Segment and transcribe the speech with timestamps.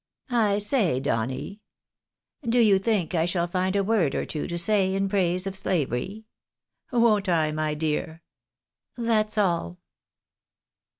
[0.49, 1.61] "I say, Donny—
[2.49, 5.55] do you think I shall find a word or two to say in praise of
[5.55, 6.25] slavery?
[6.91, 8.23] Won't I, my dear?
[8.97, 9.77] That's all."